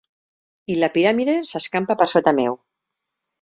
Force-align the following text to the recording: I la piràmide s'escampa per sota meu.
I 0.75 0.77
la 0.83 0.89
piràmide 0.95 1.35
s'escampa 1.51 1.97
per 2.01 2.09
sota 2.15 2.35
meu. 2.41 2.59